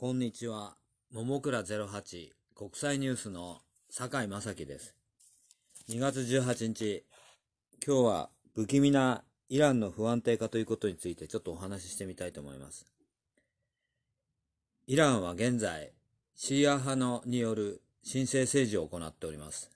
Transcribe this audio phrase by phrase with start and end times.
[0.00, 0.76] こんにちは。
[1.12, 3.58] ももくら08国際ニュースの
[3.90, 4.94] 酒井正樹です。
[5.90, 7.04] 2月18日、
[7.84, 12.86] 今日は不気味なイランの不安定化ということについてちょっとお話ししてみたいと思います。
[14.86, 15.90] イランは現在、
[16.36, 19.68] シーア派のによる神聖政治を行っております。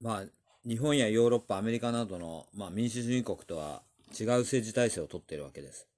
[0.00, 0.24] まあ、
[0.66, 3.82] 日本やヨーロッパ、アメリカなどの、まあ、民主主義国とは
[4.18, 5.91] 違う政治体制をとっているわけです。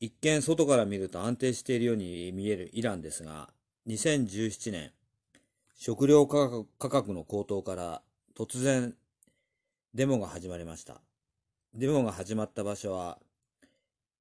[0.00, 3.50] 一見外から見ると安定しているように見えるイランですが、
[3.86, 4.92] 2017年、
[5.74, 8.00] 食料価格の高騰から
[8.34, 8.94] 突然
[9.92, 11.02] デモが始まりました。
[11.74, 13.18] デモが始まった場所は、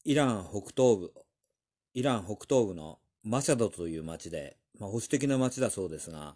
[0.03, 1.13] イラン北東部、
[1.93, 6.35] イラン北東部のマシャドという町で、まあ、保守的な町だそうですが、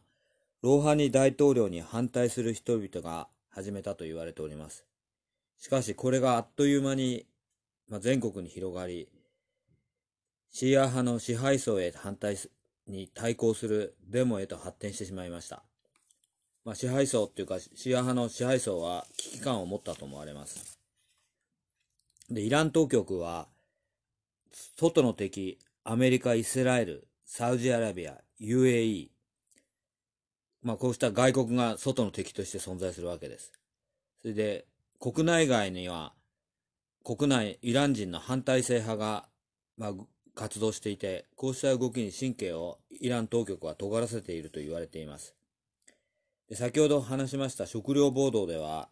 [0.62, 4.86] ローハニ大統領に反対する人々が始めたと言われております。
[5.58, 7.26] しかしこれがあっという間に、
[7.90, 9.10] まあ、全国に広がり、
[10.54, 12.38] シーア派の支配層へ反対
[12.88, 15.64] に対抗するデモへと発展してしまいました。
[16.64, 20.80] まあ、支配層っていうか、シーア派の支配層は危機感を持ったと思われます。
[22.30, 23.48] で、イラン当局は、
[24.78, 29.10] 外の敵、アメリカ、イスラエル、サウジアラビア、UAE、
[30.62, 33.52] まあ、こうした外国が外の敵として存在するわけです。
[34.22, 34.68] それで、
[35.00, 36.14] 国内外には、
[37.04, 39.28] 国内、イラン人の反対性派が、
[39.78, 39.94] まあ、
[40.36, 45.36] 活動していて、こうした動きに神経をイラン当局は尖らせていると言われています。
[46.50, 48.90] で先ほど話しました食料暴動では、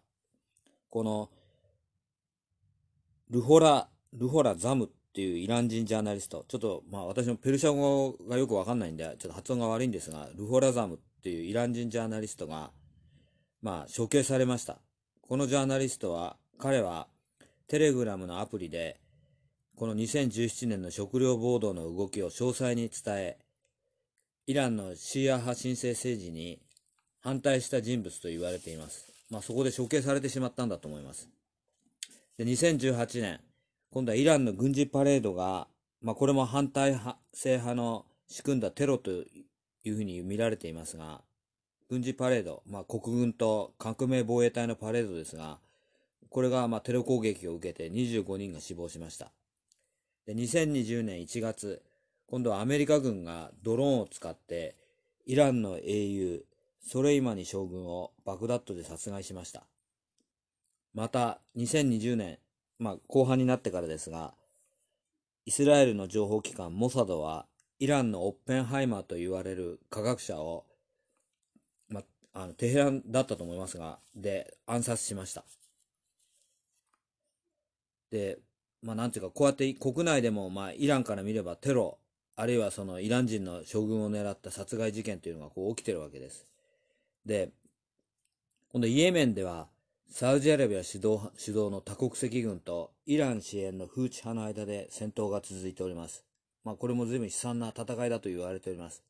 [0.89, 1.29] この、
[3.29, 12.71] ルホラ、ルホラ・ザムっていうイラン人ジャーナリスト、ちょっと、まあ私もペルシャ語がよくわかんないんで、ちょっと発音が悪いんですが、ルホラ・ザムっていうイラン人ジャーナリストが、
[13.61, 14.79] まあ処刑されました。
[15.21, 17.07] このジャーナリストは、彼は
[17.67, 19.00] テレグラムのアプリで、
[19.81, 23.37] この2017年の食料暴動の動きを詳細に伝え、
[24.45, 26.61] イランのシーア派神聖政治に
[27.19, 29.11] 反対した人物と言われています。
[29.31, 31.29] まあそこで処刑されてしまったんだと思います。
[32.37, 33.39] で、2018年、
[33.89, 35.67] 今度はイランの軍事パレードが、
[35.99, 39.25] まあこれも反対派性派の仕組んだテロとい
[39.85, 41.21] うふうに見られていますが、
[41.89, 45.57] 軍事パレード、まあ国軍と革命防衛隊のパレードですが、
[46.29, 49.31] これがまテロ攻撃を受けて25人が死亡しました。
[50.25, 51.81] で2020年1月、
[52.27, 54.75] 今度はアメリカ軍がドローンを使って、
[55.25, 56.45] イランの英雄、
[56.79, 59.65] ソレイマニ将軍をバグダッドで殺害しました。
[60.93, 62.39] また、2020年、
[62.79, 64.33] まあ後半になってからですが、
[65.45, 67.47] イスラエルの情報機関モサドは、
[67.79, 70.65] イランのオッペンハイマーと言われる科学者を、
[71.89, 72.01] ま
[72.33, 75.43] あ、あのテヘランだったと思いますが、で、暗殺しました。
[78.11, 78.39] で、
[78.81, 81.99] まあなんていうか、こうやって国内でも、まあイランから見ればテロ、
[82.35, 86.47] あるいはそのイラン人の将軍を狙った殺害事件というのがこう起きてるわけです。
[87.25, 87.51] で、
[88.71, 89.67] 今度イエメンでは、
[90.09, 96.25] サウジアラビア主導主導の多国籍軍とイラン支援のフーチ派の間で戦闘が続いております。
[96.63, 99.03] まあこれも随分悲惨な戦いだと言われております。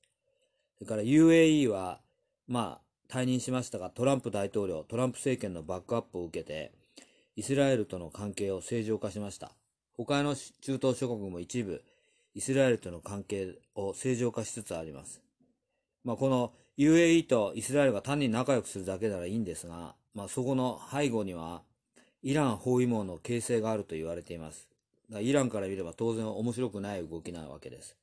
[0.77, 2.01] それから UAE は、
[2.47, 6.71] まあ退任しましたが、トランプ大統領、トランプ政権のバックアップを受けて、
[7.35, 9.51] イスラエルとの関係を正常化しました。
[10.05, 11.83] 他の中東諸国も一部、
[12.33, 15.21] イスラエルとの関係を正常化しつつあります。
[16.03, 21.61] まあ、この UAE とイスラエルが単に仲良くするだけならいいんですが、まあ、そこの背後には、
[22.23, 24.67] イラン包囲網の形成があると言われています。
[25.19, 27.97] イランから見れば当然面白くない動きなわけです。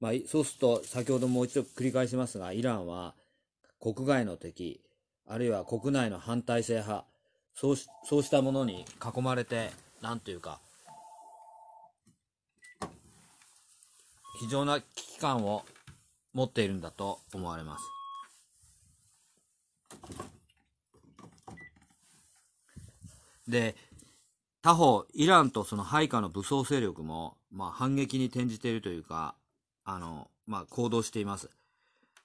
[0.00, 3.14] まあ、そうすると、先ほどもう一度繰り返しますが、イランは
[3.80, 4.80] 国外の敵、
[5.26, 7.04] あるいは国内の反体制派、
[7.54, 9.70] そうしそうしたものに囲まれて、
[10.02, 10.60] なんというか、
[14.40, 15.66] 非常な危機感を
[16.32, 17.84] 持っているんだと思われます。
[23.46, 23.76] で、
[24.62, 29.34] 他方、イランとその配下の武装勢力も、まあ、反撃に転じているというか、
[29.84, 31.50] あの、まあ、行動しています。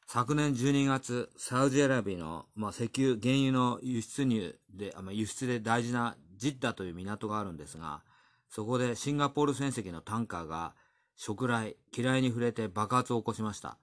[0.07, 8.03] 昨年12月、サウジアラビアの、まあ、石油、原油の輸出入で、あまあ、輸出で大事なジッダという港があるんですが、
[8.49, 10.75] そこでシンガポール船籍のタンカーが、
[11.15, 13.77] 食雷、嫌いに触れて爆発を起こしました。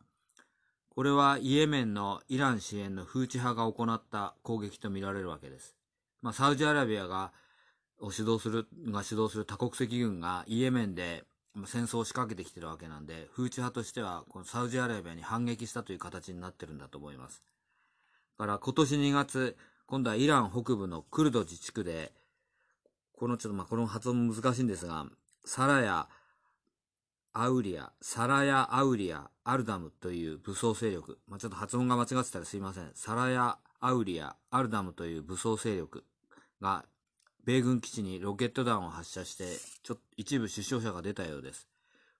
[0.90, 5.74] これはイエメンのイラン支援のフーチ派が行った攻撃とみられるわけです。
[6.20, 7.32] まあ、サウジアラビアが、
[7.98, 11.24] を主導する、が主導する多国籍軍がイエメンで
[11.66, 17.42] 戦争を仕掛けてきてるわけなんで、フーチ派としては、このサウジアラビアに反撃したという形になってるんだと思います。
[18.38, 19.56] だから今年2月、
[19.86, 22.12] 今度はイラン北部のクルド自治区で、
[23.14, 25.06] このちょっとまあこの発音も難しいんですが、
[25.44, 26.08] サラや
[27.34, 31.18] アウリア、サラヤ・アウリア・アルダムという武装勢力。
[31.26, 32.90] まあ、ちょっと発音が間違ってたらすいません。
[32.94, 36.04] サラヤ・アウリア・アルダムという武装勢力
[36.60, 36.84] が、
[37.44, 39.44] 米軍基地にロケット弾を発射して、
[39.82, 41.68] ちょ一部死傷者が出たようです。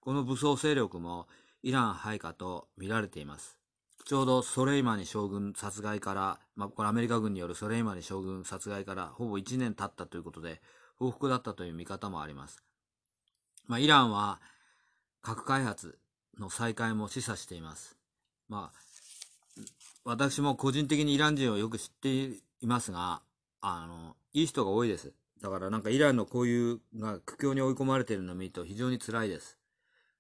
[0.01, 1.29] この武装勢力も
[1.63, 3.59] イラン配下と見られています。
[4.05, 10.61] ちょうどソレイマニ将軍殺害から、まあ、これアメリカ軍によるソレイマニ将軍殺害からほぼ1年経ったということで、
[10.97, 12.65] 報復だったという見方もあります。
[13.69, 14.41] まあ、イランは
[15.23, 15.99] 核開発
[16.39, 17.97] の再開も示唆しています。
[18.49, 19.63] まあ、
[20.05, 22.09] 私も個人的にイラン人をよく知って
[22.61, 23.23] いますが、
[23.61, 25.13] あの、いい人が多いです。
[25.41, 29.59] だからなんかイランのこういうが苦境に追い込まれているのを見ると非常に辛いです。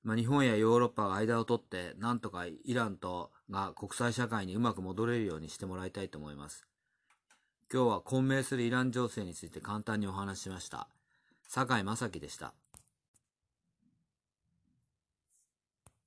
[0.02, 6.66] まあ、日本やヨーロッパが間を取って、なんとかイランとが国際社会にうまく戻れるようにしてもらいたいと思います。
[7.72, 10.88] 今日は混迷するイラン情勢について簡単にお話ししました。
[11.48, 12.52] 坂井正樹でした。